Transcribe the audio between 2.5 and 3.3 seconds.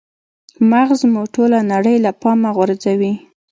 غورځوي.